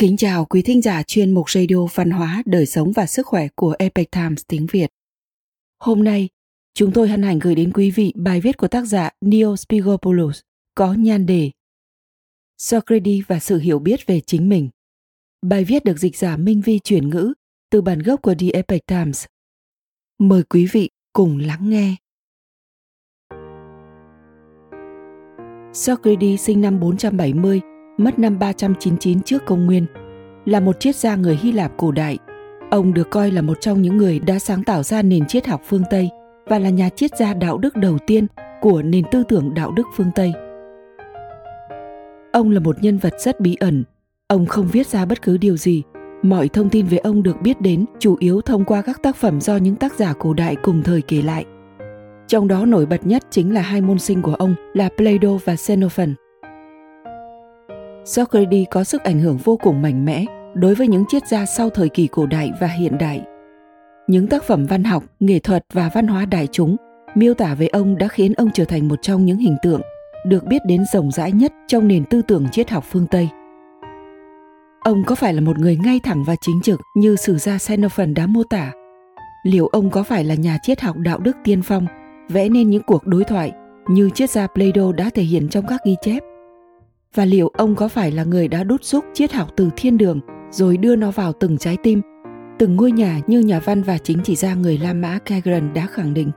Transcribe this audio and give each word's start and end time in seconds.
Kính 0.00 0.16
chào 0.16 0.44
quý 0.44 0.62
thính 0.62 0.82
giả 0.82 1.02
chuyên 1.02 1.34
mục 1.34 1.50
radio 1.50 1.86
văn 1.94 2.10
hóa, 2.10 2.42
đời 2.46 2.66
sống 2.66 2.92
và 2.92 3.06
sức 3.06 3.26
khỏe 3.26 3.48
của 3.54 3.74
Epoch 3.78 4.10
Times 4.10 4.42
tiếng 4.48 4.66
Việt. 4.70 4.90
Hôm 5.78 6.04
nay, 6.04 6.28
chúng 6.74 6.92
tôi 6.92 7.08
hân 7.08 7.22
hạnh 7.22 7.38
gửi 7.38 7.54
đến 7.54 7.72
quý 7.72 7.90
vị 7.90 8.12
bài 8.16 8.40
viết 8.40 8.56
của 8.56 8.68
tác 8.68 8.84
giả 8.84 9.10
Neil 9.20 9.54
Spigopoulos 9.56 10.40
có 10.74 10.94
nhan 10.94 11.26
đề 11.26 11.50
Socrates 12.58 13.24
và 13.26 13.38
sự 13.38 13.58
hiểu 13.58 13.78
biết 13.78 14.06
về 14.06 14.20
chính 14.20 14.48
mình. 14.48 14.68
Bài 15.42 15.64
viết 15.64 15.84
được 15.84 15.98
dịch 15.98 16.16
giả 16.16 16.36
Minh 16.36 16.60
Vi 16.60 16.78
chuyển 16.78 17.10
ngữ 17.10 17.32
từ 17.70 17.82
bản 17.82 17.98
gốc 17.98 18.22
của 18.22 18.34
The 18.38 18.46
Epoch 18.52 18.86
Times. 18.86 19.24
Mời 20.18 20.42
quý 20.42 20.66
vị 20.72 20.90
cùng 21.12 21.38
lắng 21.38 21.70
nghe. 21.70 21.96
Socrates 25.72 26.40
sinh 26.40 26.60
năm 26.60 26.80
470 26.80 27.60
mất 27.96 28.18
năm 28.18 28.38
399 28.38 29.22
trước 29.22 29.44
công 29.46 29.66
nguyên, 29.66 29.86
là 30.44 30.60
một 30.60 30.80
triết 30.80 30.96
gia 30.96 31.16
người 31.16 31.38
Hy 31.42 31.52
Lạp 31.52 31.72
cổ 31.76 31.92
đại. 31.92 32.18
Ông 32.70 32.94
được 32.94 33.10
coi 33.10 33.30
là 33.30 33.42
một 33.42 33.60
trong 33.60 33.82
những 33.82 33.96
người 33.96 34.18
đã 34.18 34.38
sáng 34.38 34.64
tạo 34.64 34.82
ra 34.82 35.02
nền 35.02 35.26
triết 35.26 35.46
học 35.46 35.62
phương 35.66 35.82
Tây 35.90 36.10
và 36.46 36.58
là 36.58 36.70
nhà 36.70 36.88
triết 36.88 37.16
gia 37.18 37.34
đạo 37.34 37.58
đức 37.58 37.76
đầu 37.76 37.98
tiên 38.06 38.26
của 38.60 38.82
nền 38.82 39.04
tư 39.10 39.22
tưởng 39.28 39.54
đạo 39.54 39.70
đức 39.70 39.86
phương 39.96 40.10
Tây. 40.14 40.32
Ông 42.32 42.50
là 42.50 42.60
một 42.60 42.76
nhân 42.82 42.98
vật 42.98 43.14
rất 43.18 43.40
bí 43.40 43.56
ẩn. 43.60 43.84
Ông 44.28 44.46
không 44.46 44.66
viết 44.66 44.86
ra 44.86 45.04
bất 45.04 45.22
cứ 45.22 45.36
điều 45.36 45.56
gì. 45.56 45.82
Mọi 46.22 46.48
thông 46.48 46.70
tin 46.70 46.86
về 46.86 46.98
ông 46.98 47.22
được 47.22 47.42
biết 47.42 47.60
đến 47.60 47.84
chủ 47.98 48.16
yếu 48.20 48.40
thông 48.40 48.64
qua 48.64 48.82
các 48.82 49.02
tác 49.02 49.16
phẩm 49.16 49.40
do 49.40 49.56
những 49.56 49.76
tác 49.76 49.94
giả 49.94 50.12
cổ 50.12 50.34
đại 50.34 50.56
cùng 50.56 50.82
thời 50.82 51.02
kể 51.02 51.22
lại. 51.22 51.44
Trong 52.26 52.48
đó 52.48 52.66
nổi 52.66 52.86
bật 52.86 53.06
nhất 53.06 53.22
chính 53.30 53.54
là 53.54 53.60
hai 53.60 53.80
môn 53.80 53.98
sinh 53.98 54.22
của 54.22 54.34
ông 54.34 54.54
là 54.74 54.88
Plato 54.96 55.28
và 55.44 55.56
Xenophon. 55.56 56.14
Socrates 58.06 58.64
có 58.70 58.84
sức 58.84 59.02
ảnh 59.02 59.20
hưởng 59.20 59.36
vô 59.36 59.56
cùng 59.56 59.82
mạnh 59.82 60.04
mẽ 60.04 60.24
đối 60.54 60.74
với 60.74 60.88
những 60.88 61.04
triết 61.08 61.28
gia 61.28 61.46
sau 61.46 61.70
thời 61.70 61.88
kỳ 61.88 62.06
cổ 62.06 62.26
đại 62.26 62.52
và 62.60 62.66
hiện 62.66 62.98
đại. 62.98 63.22
Những 64.06 64.26
tác 64.26 64.44
phẩm 64.44 64.66
văn 64.66 64.84
học, 64.84 65.04
nghệ 65.20 65.38
thuật 65.38 65.64
và 65.72 65.90
văn 65.94 66.06
hóa 66.06 66.26
đại 66.26 66.48
chúng 66.52 66.76
miêu 67.14 67.34
tả 67.34 67.54
về 67.54 67.66
ông 67.66 67.98
đã 67.98 68.08
khiến 68.08 68.32
ông 68.34 68.50
trở 68.54 68.64
thành 68.64 68.88
một 68.88 68.96
trong 69.02 69.26
những 69.26 69.38
hình 69.38 69.56
tượng 69.62 69.80
được 70.26 70.44
biết 70.44 70.62
đến 70.66 70.84
rộng 70.92 71.10
rãi 71.10 71.32
nhất 71.32 71.52
trong 71.66 71.88
nền 71.88 72.04
tư 72.04 72.22
tưởng 72.22 72.46
triết 72.52 72.70
học 72.70 72.84
phương 72.90 73.06
Tây. 73.06 73.28
Ông 74.84 75.04
có 75.06 75.14
phải 75.14 75.34
là 75.34 75.40
một 75.40 75.58
người 75.58 75.76
ngay 75.76 76.00
thẳng 76.02 76.24
và 76.24 76.34
chính 76.40 76.60
trực 76.62 76.80
như 76.96 77.16
sử 77.16 77.38
gia 77.38 77.58
Xenophon 77.58 78.14
đã 78.14 78.26
mô 78.26 78.42
tả? 78.42 78.72
Liệu 79.42 79.66
ông 79.66 79.90
có 79.90 80.02
phải 80.02 80.24
là 80.24 80.34
nhà 80.34 80.58
triết 80.62 80.80
học 80.80 80.96
đạo 80.96 81.18
đức 81.18 81.36
tiên 81.44 81.62
phong, 81.62 81.86
vẽ 82.28 82.48
nên 82.48 82.70
những 82.70 82.82
cuộc 82.82 83.06
đối 83.06 83.24
thoại 83.24 83.52
như 83.88 84.10
triết 84.14 84.30
gia 84.30 84.46
Plato 84.46 84.92
đã 84.92 85.10
thể 85.14 85.22
hiện 85.22 85.48
trong 85.48 85.66
các 85.66 85.80
ghi 85.84 85.96
chép? 86.02 86.22
Và 87.14 87.24
liệu 87.24 87.48
ông 87.48 87.74
có 87.74 87.88
phải 87.88 88.10
là 88.10 88.24
người 88.24 88.48
đã 88.48 88.64
đút 88.64 88.84
xúc 88.84 89.04
triết 89.14 89.32
học 89.32 89.48
từ 89.56 89.70
thiên 89.76 89.98
đường 89.98 90.20
rồi 90.50 90.76
đưa 90.76 90.96
nó 90.96 91.10
vào 91.10 91.32
từng 91.32 91.58
trái 91.58 91.76
tim, 91.82 92.02
từng 92.58 92.76
ngôi 92.76 92.92
nhà 92.92 93.20
như 93.26 93.40
nhà 93.40 93.60
văn 93.60 93.82
và 93.82 93.98
chính 93.98 94.22
trị 94.22 94.36
gia 94.36 94.54
người 94.54 94.78
La 94.78 94.92
Mã 94.92 95.18
Kagran 95.18 95.74
đã 95.74 95.86
khẳng 95.86 96.14
định. 96.14 96.30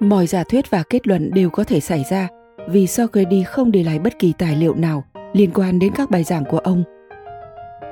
Mọi 0.00 0.26
giả 0.26 0.44
thuyết 0.44 0.70
và 0.70 0.82
kết 0.90 1.06
luận 1.06 1.30
đều 1.34 1.50
có 1.50 1.64
thể 1.64 1.80
xảy 1.80 2.04
ra 2.10 2.28
vì 2.68 2.86
Socrates 2.86 3.46
không 3.46 3.72
để 3.72 3.82
lại 3.82 3.98
bất 3.98 4.18
kỳ 4.18 4.32
tài 4.38 4.56
liệu 4.56 4.74
nào 4.74 5.04
liên 5.32 5.50
quan 5.54 5.78
đến 5.78 5.92
các 5.96 6.10
bài 6.10 6.24
giảng 6.24 6.44
của 6.44 6.58
ông. 6.58 6.84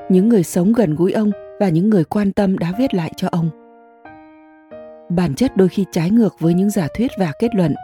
Những 0.08 0.28
người 0.28 0.42
sống 0.42 0.72
gần 0.72 0.94
gũi 0.94 1.12
ông 1.12 1.30
và 1.60 1.68
những 1.68 1.90
người 1.90 2.04
quan 2.04 2.32
tâm 2.32 2.58
đã 2.58 2.72
viết 2.78 2.94
lại 2.94 3.12
cho 3.16 3.28
ông. 3.32 3.50
Bản 5.08 5.34
chất 5.34 5.56
đôi 5.56 5.68
khi 5.68 5.84
trái 5.92 6.10
ngược 6.10 6.40
với 6.40 6.54
những 6.54 6.70
giả 6.70 6.88
thuyết 6.96 7.10
và 7.18 7.32
kết 7.38 7.54
luận. 7.54 7.74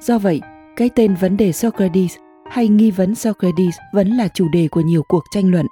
Do 0.00 0.18
vậy, 0.18 0.40
cái 0.76 0.90
tên 0.94 1.14
vấn 1.14 1.36
đề 1.36 1.52
Socrates 1.52 2.16
hay 2.50 2.68
nghi 2.68 2.90
vấn 2.90 3.14
Socrates 3.14 3.76
vẫn 3.92 4.08
là 4.08 4.28
chủ 4.28 4.48
đề 4.52 4.68
của 4.70 4.80
nhiều 4.80 5.02
cuộc 5.08 5.24
tranh 5.30 5.50
luận. 5.50 5.66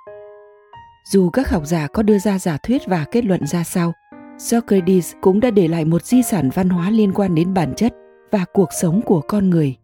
Dù 1.12 1.30
các 1.30 1.50
học 1.50 1.62
giả 1.66 1.86
có 1.86 2.02
đưa 2.02 2.18
ra 2.18 2.38
giả 2.38 2.56
thuyết 2.62 2.82
và 2.86 3.04
kết 3.12 3.24
luận 3.24 3.46
ra 3.46 3.64
sao, 3.64 3.92
Socrates 4.38 5.12
cũng 5.20 5.40
đã 5.40 5.50
để 5.50 5.68
lại 5.68 5.84
một 5.84 6.04
di 6.04 6.22
sản 6.22 6.50
văn 6.54 6.68
hóa 6.68 6.90
liên 6.90 7.12
quan 7.12 7.34
đến 7.34 7.54
bản 7.54 7.74
chất 7.76 7.94
và 8.30 8.44
cuộc 8.52 8.68
sống 8.80 9.00
của 9.02 9.20
con 9.20 9.50
người. 9.50 9.76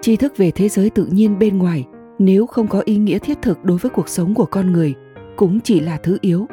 Tri 0.00 0.16
thức 0.16 0.36
về 0.36 0.50
thế 0.50 0.68
giới 0.68 0.90
tự 0.90 1.06
nhiên 1.06 1.38
bên 1.38 1.58
ngoài 1.58 1.84
nếu 2.18 2.46
không 2.46 2.68
có 2.68 2.82
ý 2.84 2.96
nghĩa 2.96 3.18
thiết 3.18 3.38
thực 3.42 3.64
đối 3.64 3.78
với 3.78 3.90
cuộc 3.90 4.08
sống 4.08 4.34
của 4.34 4.46
con 4.46 4.72
người 4.72 4.94
cũng 5.36 5.60
chỉ 5.60 5.80
là 5.80 5.98
thứ 6.02 6.18
yếu. 6.20 6.46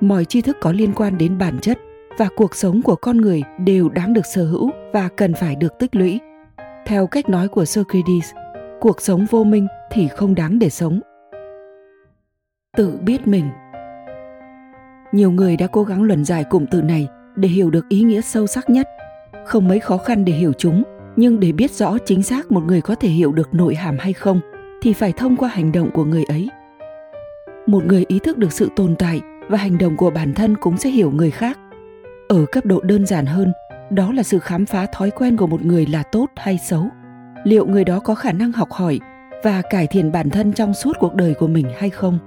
Mọi 0.00 0.24
tri 0.24 0.40
thức 0.40 0.56
có 0.60 0.72
liên 0.72 0.92
quan 0.92 1.18
đến 1.18 1.38
bản 1.38 1.58
chất 1.60 1.78
và 2.18 2.28
cuộc 2.36 2.54
sống 2.54 2.82
của 2.82 2.96
con 2.96 3.16
người 3.16 3.42
đều 3.58 3.88
đáng 3.88 4.12
được 4.12 4.26
sở 4.34 4.44
hữu 4.44 4.70
và 4.92 5.08
cần 5.16 5.34
phải 5.34 5.56
được 5.56 5.72
tích 5.78 5.96
lũy 5.96 6.20
theo 6.86 7.06
cách 7.06 7.28
nói 7.28 7.48
của 7.48 7.64
Socrates, 7.64 8.32
cuộc 8.80 9.00
sống 9.00 9.26
vô 9.30 9.44
minh 9.44 9.66
thì 9.90 10.08
không 10.08 10.34
đáng 10.34 10.58
để 10.58 10.70
sống. 10.70 11.00
Tự 12.76 12.98
biết 13.02 13.26
mình 13.26 13.50
Nhiều 15.12 15.30
người 15.30 15.56
đã 15.56 15.66
cố 15.66 15.84
gắng 15.84 16.02
luận 16.02 16.24
giải 16.24 16.44
cụm 16.44 16.66
từ 16.70 16.82
này 16.82 17.08
để 17.36 17.48
hiểu 17.48 17.70
được 17.70 17.88
ý 17.88 18.02
nghĩa 18.02 18.20
sâu 18.20 18.46
sắc 18.46 18.70
nhất. 18.70 18.88
Không 19.44 19.68
mấy 19.68 19.80
khó 19.80 19.96
khăn 19.96 20.24
để 20.24 20.32
hiểu 20.32 20.52
chúng, 20.58 20.82
nhưng 21.16 21.40
để 21.40 21.52
biết 21.52 21.70
rõ 21.70 21.96
chính 22.04 22.22
xác 22.22 22.52
một 22.52 22.64
người 22.64 22.80
có 22.80 22.94
thể 22.94 23.08
hiểu 23.08 23.32
được 23.32 23.54
nội 23.54 23.74
hàm 23.74 23.96
hay 23.98 24.12
không 24.12 24.40
thì 24.82 24.92
phải 24.92 25.12
thông 25.12 25.36
qua 25.36 25.48
hành 25.48 25.72
động 25.72 25.90
của 25.94 26.04
người 26.04 26.24
ấy. 26.28 26.48
Một 27.66 27.84
người 27.84 28.04
ý 28.08 28.18
thức 28.18 28.38
được 28.38 28.52
sự 28.52 28.68
tồn 28.76 28.96
tại 28.98 29.20
và 29.48 29.58
hành 29.58 29.78
động 29.78 29.96
của 29.96 30.10
bản 30.10 30.34
thân 30.34 30.56
cũng 30.56 30.76
sẽ 30.76 30.90
hiểu 30.90 31.10
người 31.10 31.30
khác. 31.30 31.58
Ở 32.28 32.46
cấp 32.52 32.66
độ 32.66 32.80
đơn 32.80 33.06
giản 33.06 33.26
hơn, 33.26 33.52
đó 33.94 34.12
là 34.12 34.22
sự 34.22 34.38
khám 34.38 34.66
phá 34.66 34.86
thói 34.86 35.10
quen 35.10 35.36
của 35.36 35.46
một 35.46 35.64
người 35.64 35.86
là 35.86 36.02
tốt 36.02 36.26
hay 36.36 36.58
xấu? 36.58 36.86
Liệu 37.44 37.66
người 37.66 37.84
đó 37.84 38.00
có 38.00 38.14
khả 38.14 38.32
năng 38.32 38.52
học 38.52 38.70
hỏi 38.70 39.00
và 39.44 39.62
cải 39.70 39.86
thiện 39.86 40.12
bản 40.12 40.30
thân 40.30 40.52
trong 40.52 40.74
suốt 40.74 40.96
cuộc 40.98 41.14
đời 41.14 41.34
của 41.34 41.46
mình 41.46 41.66
hay 41.78 41.90
không? 41.90 42.18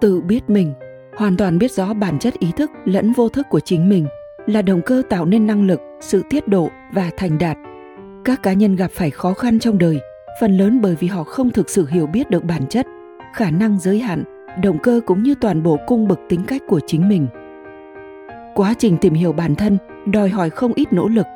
Tự 0.00 0.20
biết 0.20 0.50
mình, 0.50 0.72
hoàn 1.16 1.36
toàn 1.36 1.58
biết 1.58 1.72
rõ 1.72 1.94
bản 1.94 2.18
chất 2.18 2.34
ý 2.38 2.52
thức 2.56 2.70
lẫn 2.84 3.12
vô 3.12 3.28
thức 3.28 3.46
của 3.50 3.60
chính 3.60 3.88
mình 3.88 4.06
là 4.46 4.62
động 4.62 4.80
cơ 4.86 5.02
tạo 5.10 5.24
nên 5.24 5.46
năng 5.46 5.66
lực, 5.66 5.80
sự 6.00 6.22
tiết 6.30 6.48
độ 6.48 6.68
và 6.92 7.10
thành 7.16 7.38
đạt. 7.38 7.56
Các 8.24 8.42
cá 8.42 8.52
nhân 8.52 8.76
gặp 8.76 8.90
phải 8.90 9.10
khó 9.10 9.32
khăn 9.32 9.58
trong 9.58 9.78
đời, 9.78 10.00
phần 10.40 10.56
lớn 10.56 10.80
bởi 10.80 10.96
vì 11.00 11.08
họ 11.08 11.24
không 11.24 11.50
thực 11.50 11.70
sự 11.70 11.86
hiểu 11.90 12.06
biết 12.06 12.30
được 12.30 12.44
bản 12.44 12.66
chất, 12.68 12.86
khả 13.34 13.50
năng 13.50 13.78
giới 13.78 13.98
hạn, 13.98 14.24
động 14.62 14.78
cơ 14.78 15.00
cũng 15.06 15.22
như 15.22 15.34
toàn 15.40 15.62
bộ 15.62 15.78
cung 15.86 16.08
bậc 16.08 16.20
tính 16.28 16.44
cách 16.46 16.62
của 16.68 16.80
chính 16.86 17.08
mình 17.08 17.26
quá 18.56 18.74
trình 18.78 18.96
tìm 19.00 19.14
hiểu 19.14 19.32
bản 19.32 19.54
thân, 19.54 19.78
đòi 20.06 20.28
hỏi 20.28 20.50
không 20.50 20.72
ít 20.74 20.92
nỗ 20.92 21.08
lực. 21.08 21.26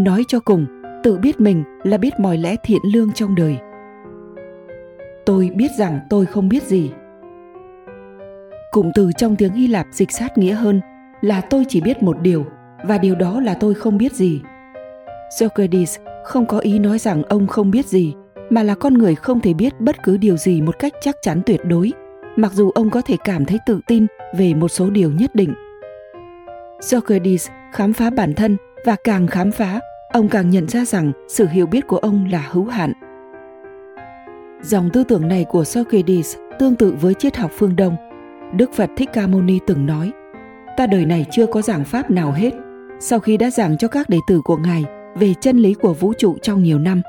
Nói 0.00 0.24
cho 0.28 0.40
cùng, 0.40 0.66
tự 1.02 1.18
biết 1.18 1.40
mình 1.40 1.64
là 1.82 1.98
biết 1.98 2.20
mọi 2.20 2.38
lẽ 2.38 2.56
thiện 2.64 2.80
lương 2.94 3.12
trong 3.12 3.34
đời. 3.34 3.56
Tôi 5.26 5.50
biết 5.54 5.70
rằng 5.78 6.00
tôi 6.10 6.26
không 6.26 6.48
biết 6.48 6.62
gì. 6.62 6.90
Cụm 8.70 8.90
từ 8.94 9.10
trong 9.16 9.36
tiếng 9.36 9.52
hy 9.52 9.66
lạp 9.66 9.86
dịch 9.90 10.12
sát 10.12 10.38
nghĩa 10.38 10.52
hơn 10.52 10.80
là 11.20 11.40
tôi 11.40 11.64
chỉ 11.68 11.80
biết 11.80 12.02
một 12.02 12.20
điều, 12.20 12.46
và 12.84 12.98
điều 12.98 13.14
đó 13.14 13.40
là 13.40 13.54
tôi 13.54 13.74
không 13.74 13.98
biết 13.98 14.12
gì. 14.12 14.40
Socrates 15.38 15.98
không 16.24 16.46
có 16.46 16.58
ý 16.58 16.78
nói 16.78 16.98
rằng 16.98 17.22
ông 17.22 17.46
không 17.46 17.70
biết 17.70 17.86
gì, 17.86 18.14
mà 18.50 18.62
là 18.62 18.74
con 18.74 18.94
người 18.94 19.14
không 19.14 19.40
thể 19.40 19.54
biết 19.54 19.80
bất 19.80 20.02
cứ 20.02 20.16
điều 20.16 20.36
gì 20.36 20.62
một 20.62 20.78
cách 20.78 20.92
chắc 21.00 21.16
chắn 21.22 21.42
tuyệt 21.46 21.60
đối, 21.64 21.92
mặc 22.36 22.52
dù 22.52 22.70
ông 22.70 22.90
có 22.90 23.02
thể 23.02 23.16
cảm 23.24 23.44
thấy 23.44 23.58
tự 23.66 23.80
tin 23.86 24.06
về 24.36 24.54
một 24.54 24.68
số 24.68 24.90
điều 24.90 25.10
nhất 25.10 25.34
định. 25.34 25.54
Socrates 26.82 27.48
khám 27.72 27.92
phá 27.92 28.10
bản 28.10 28.34
thân 28.34 28.56
và 28.84 28.96
càng 29.04 29.26
khám 29.26 29.50
phá, 29.52 29.80
ông 30.08 30.28
càng 30.28 30.50
nhận 30.50 30.68
ra 30.68 30.84
rằng 30.84 31.12
sự 31.28 31.46
hiểu 31.46 31.66
biết 31.66 31.86
của 31.86 31.96
ông 31.96 32.28
là 32.30 32.48
hữu 32.50 32.64
hạn. 32.64 32.92
Dòng 34.62 34.90
tư 34.92 35.04
tưởng 35.04 35.28
này 35.28 35.44
của 35.44 35.64
Socrates 35.64 36.36
tương 36.58 36.74
tự 36.74 36.94
với 37.00 37.14
triết 37.14 37.36
học 37.36 37.50
phương 37.54 37.76
Đông. 37.76 37.96
Đức 38.56 38.72
Phật 38.72 38.90
Thích 38.96 39.08
Ca 39.12 39.26
Mâu 39.26 39.42
Ni 39.42 39.58
từng 39.66 39.86
nói: 39.86 40.10
"Ta 40.76 40.86
đời 40.86 41.06
này 41.06 41.26
chưa 41.30 41.46
có 41.46 41.62
giảng 41.62 41.84
pháp 41.84 42.10
nào 42.10 42.32
hết, 42.32 42.50
sau 43.00 43.20
khi 43.20 43.36
đã 43.36 43.50
giảng 43.50 43.76
cho 43.78 43.88
các 43.88 44.08
đệ 44.08 44.18
tử 44.28 44.40
của 44.44 44.56
ngài 44.56 44.84
về 45.14 45.34
chân 45.40 45.58
lý 45.58 45.74
của 45.74 45.94
vũ 45.94 46.12
trụ 46.18 46.36
trong 46.42 46.62
nhiều 46.62 46.78
năm." 46.78 47.02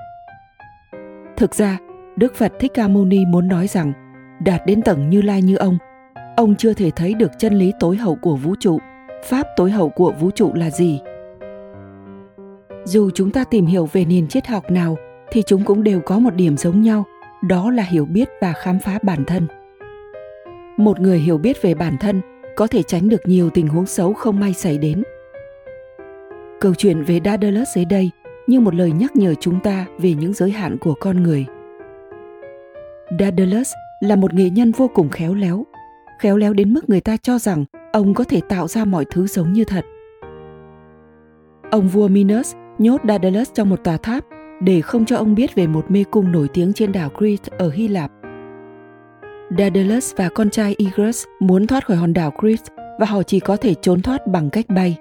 Thực 1.38 1.56
ra, 1.56 1.78
Đức 2.16 2.36
Phật 2.36 2.54
Thích 2.60 2.72
Ca 2.74 2.88
Mâu 2.88 3.06
Ni 3.06 3.26
muốn 3.26 3.48
nói 3.48 3.68
rằng 3.68 3.94
đạt 4.46 4.62
đến 4.66 4.82
tầng 4.82 5.10
Như 5.10 5.22
Lai 5.22 5.42
như 5.42 5.56
ông, 5.56 5.78
ông 6.38 6.56
chưa 6.56 6.74
thể 6.74 6.92
thấy 6.92 7.14
được 7.14 7.32
chân 7.38 7.54
lý 7.54 7.72
tối 7.80 7.96
hậu 7.96 8.16
của 8.16 8.36
vũ 8.36 8.56
trụ 8.60 8.80
pháp 9.24 9.48
tối 9.56 9.72
hậu 9.72 9.90
của 9.90 10.14
vũ 10.20 10.32
trụ 10.32 10.52
là 10.54 10.70
gì? 10.70 11.00
Dù 12.86 13.10
chúng 13.14 13.32
ta 13.32 13.44
tìm 13.44 13.66
hiểu 13.66 13.90
về 13.92 14.06
nền 14.06 14.28
triết 14.28 14.48
học 14.48 14.72
nào, 14.72 14.98
thì 15.32 15.42
chúng 15.48 15.64
cũng 15.64 15.84
đều 15.84 16.02
có 16.02 16.20
một 16.20 16.36
điểm 16.36 16.58
giống 16.58 16.82
nhau, 16.82 17.06
đó 17.48 17.72
là 17.72 17.84
hiểu 17.84 18.06
biết 18.06 18.30
và 18.42 18.54
khám 18.54 18.80
phá 18.80 19.00
bản 19.04 19.26
thân. 19.26 19.48
Một 20.78 21.00
người 21.00 21.20
hiểu 21.20 21.38
biết 21.38 21.62
về 21.62 21.74
bản 21.74 21.98
thân 22.00 22.22
có 22.56 22.68
thể 22.68 22.84
tránh 22.84 23.10
được 23.10 23.22
nhiều 23.26 23.50
tình 23.50 23.68
huống 23.68 23.86
xấu 23.86 24.14
không 24.14 24.40
may 24.40 24.54
xảy 24.54 24.78
đến. 24.78 25.04
Câu 26.62 26.74
chuyện 26.78 27.04
về 27.04 27.20
Daedalus 27.26 27.68
dưới 27.76 27.86
đây 27.86 28.12
như 28.48 28.60
một 28.60 28.76
lời 28.76 28.92
nhắc 28.92 29.16
nhở 29.16 29.34
chúng 29.40 29.60
ta 29.60 29.86
về 29.98 30.14
những 30.14 30.34
giới 30.34 30.52
hạn 30.52 30.78
của 30.78 30.94
con 31.00 31.24
người. 31.24 31.46
Daedalus 33.20 33.72
là 34.00 34.16
một 34.16 34.34
nghệ 34.34 34.50
nhân 34.50 34.72
vô 34.72 34.88
cùng 34.94 35.10
khéo 35.10 35.34
léo. 35.34 35.66
Khéo 36.20 36.38
léo 36.38 36.54
đến 36.54 36.74
mức 36.74 36.90
người 36.90 37.02
ta 37.02 37.18
cho 37.18 37.40
rằng 37.40 37.66
ông 37.94 38.14
có 38.14 38.24
thể 38.24 38.42
tạo 38.50 38.68
ra 38.68 38.86
mọi 38.86 39.06
thứ 39.06 39.28
giống 39.28 39.54
như 39.54 39.64
thật. 39.66 39.86
Ông 41.72 41.88
vua 41.88 42.08
Minos 42.08 42.56
nhốt 42.78 43.02
Daedalus 43.08 43.50
trong 43.54 43.70
một 43.70 43.84
tòa 43.84 43.98
tháp 43.98 44.26
để 44.62 44.82
không 44.82 45.06
cho 45.06 45.18
ông 45.18 45.36
biết 45.36 45.56
về 45.56 45.68
một 45.68 45.92
mê 45.92 46.04
cung 46.12 46.32
nổi 46.32 46.48
tiếng 46.54 46.74
trên 46.74 46.92
đảo 46.92 47.10
Crete 47.18 47.58
ở 47.58 47.70
Hy 47.70 47.88
Lạp. 47.88 48.12
Daedalus 49.58 50.16
và 50.16 50.30
con 50.30 50.50
trai 50.50 50.76
Icarus 50.78 51.26
muốn 51.40 51.68
thoát 51.68 51.86
khỏi 51.86 51.98
hòn 51.98 52.14
đảo 52.14 52.32
Crete 52.40 52.76
và 53.00 53.06
họ 53.06 53.24
chỉ 53.24 53.40
có 53.40 53.56
thể 53.56 53.74
trốn 53.74 54.02
thoát 54.02 54.28
bằng 54.28 54.50
cách 54.50 54.66
bay. 54.70 54.98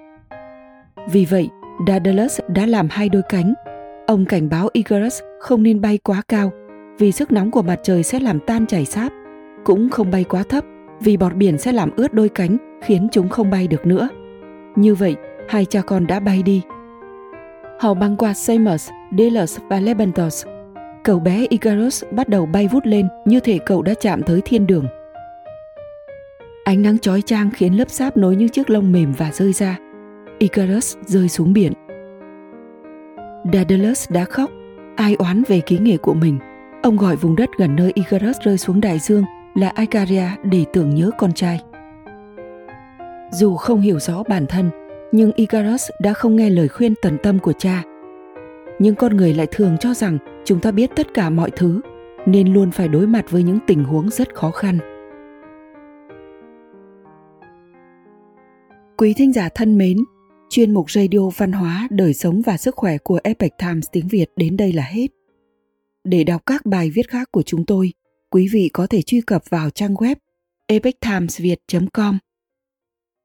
Vì 1.11 1.25
vậy, 1.25 1.49
Daedalus 1.87 2.41
đã 2.49 2.67
làm 2.67 2.89
hai 2.91 3.09
đôi 3.09 3.23
cánh. 3.29 3.55
Ông 4.07 4.25
cảnh 4.25 4.49
báo 4.49 4.69
Icarus 4.73 5.21
không 5.41 5.63
nên 5.63 5.81
bay 5.81 5.99
quá 5.99 6.23
cao 6.29 6.53
vì 6.99 7.13
sức 7.13 7.33
nóng 7.33 7.51
của 7.51 7.63
mặt 7.63 7.81
trời 7.83 8.03
sẽ 8.03 8.21
làm 8.21 8.41
tan 8.41 8.67
chảy 8.67 8.85
sáp, 8.85 9.13
cũng 9.65 9.91
không 9.91 10.11
bay 10.11 10.25
quá 10.25 10.43
thấp 10.49 10.65
vì 11.01 11.17
bọt 11.17 11.35
biển 11.35 11.59
sẽ 11.59 11.73
làm 11.73 11.91
ướt 11.97 12.15
đôi 12.15 12.29
cánh 12.29 12.72
khiến 12.83 13.09
chúng 13.13 13.29
không 13.29 13.51
bay 13.51 13.69
được 13.69 13.87
nữa. 13.87 14.09
Như 14.77 14.95
vậy, 14.95 15.17
hai 15.49 15.65
cha 15.65 15.81
con 15.81 16.07
đã 16.07 16.21
bay 16.21 16.43
đi. 16.43 16.63
Họ 17.81 17.95
băng 17.95 18.17
qua 18.17 18.35
Samos, 18.35 18.91
Delos 19.19 19.59
và 19.69 19.81
Lebantos. 19.81 20.47
Cậu 21.05 21.19
bé 21.21 21.47
Icarus 21.51 22.05
bắt 22.11 22.29
đầu 22.29 22.47
bay 22.47 22.69
vút 22.69 22.87
lên 22.87 23.09
như 23.25 23.41
thể 23.41 23.59
cậu 23.67 23.83
đã 23.83 23.95
chạm 24.01 24.23
tới 24.23 24.41
thiên 24.45 24.67
đường. 24.67 24.87
Ánh 26.65 26.83
nắng 26.83 26.99
chói 26.99 27.23
chang 27.23 27.51
khiến 27.51 27.79
lớp 27.79 27.91
sáp 27.91 28.17
nối 28.17 28.37
những 28.37 28.49
chiếc 28.49 28.71
lông 28.71 28.93
mềm 28.93 29.13
và 29.13 29.31
rơi 29.33 29.53
ra. 29.53 29.79
Icarus 30.39 30.97
rơi 31.07 31.29
xuống 31.29 31.53
biển. 31.53 31.73
Daedalus 33.53 34.11
đã 34.11 34.25
khóc, 34.25 34.51
ai 34.97 35.15
oán 35.15 35.43
về 35.49 35.61
ký 35.61 35.79
nghệ 35.79 35.97
của 35.97 36.15
mình. 36.15 36.39
Ông 36.83 36.97
gọi 36.97 37.17
vùng 37.17 37.37
đất 37.37 37.51
gần 37.59 37.77
nơi 37.77 37.93
Icarus 37.95 38.37
rơi 38.45 38.59
xuống 38.59 38.81
đại 38.81 38.99
dương 38.99 39.25
là 39.55 39.73
Icaria 39.79 40.27
để 40.43 40.65
tưởng 40.73 40.95
nhớ 40.95 41.11
con 41.19 41.33
trai. 41.33 41.61
Dù 43.33 43.57
không 43.57 43.81
hiểu 43.81 44.01
rõ 44.01 44.23
bản 44.23 44.47
thân, 44.47 44.71
nhưng 45.13 45.33
Icarus 45.33 45.91
đã 46.01 46.13
không 46.13 46.37
nghe 46.37 46.51
lời 46.51 46.69
khuyên 46.69 46.95
tận 47.03 47.19
tâm 47.23 47.39
của 47.39 47.53
cha. 47.53 47.83
Nhưng 48.79 48.95
con 48.95 49.17
người 49.17 49.35
lại 49.35 49.47
thường 49.51 49.77
cho 49.81 49.95
rằng 49.95 50.19
chúng 50.45 50.61
ta 50.61 50.71
biết 50.71 50.91
tất 50.97 51.15
cả 51.15 51.31
mọi 51.31 51.51
thứ, 51.57 51.81
nên 52.27 52.53
luôn 52.53 52.71
phải 52.71 52.89
đối 52.89 53.07
mặt 53.07 53.31
với 53.31 53.43
những 53.43 53.59
tình 53.67 53.85
huống 53.85 54.11
rất 54.11 54.35
khó 54.35 54.51
khăn. 54.51 54.79
Quý 58.97 59.15
thính 59.15 59.33
giả 59.33 59.49
thân 59.55 59.79
mến, 59.79 59.99
chuyên 60.51 60.75
mục 60.75 60.91
radio 60.91 61.31
văn 61.37 61.53
hóa, 61.53 61.89
đời 61.91 62.15
sống 62.15 62.43
và 62.47 62.57
sức 62.57 62.77
khỏe 62.77 62.99
của 62.99 63.21
Epoch 63.25 63.59
Times 63.59 63.87
tiếng 63.93 64.09
Việt 64.09 64.27
đến 64.37 64.57
đây 64.57 64.73
là 64.73 64.83
hết. 64.83 65.07
Để 66.05 66.25
đọc 66.25 66.43
các 66.47 66.67
bài 66.67 66.91
viết 66.91 67.09
khác 67.09 67.29
của 67.33 67.43
chúng 67.43 67.67
tôi, 67.67 67.93
quý 68.31 68.49
vị 68.53 68.71
có 68.73 68.87
thể 68.87 69.03
truy 69.03 69.21
cập 69.21 69.43
vào 69.51 69.71
trang 69.71 69.95
web 69.95 70.15
epochtimesviet.com. 70.67 72.19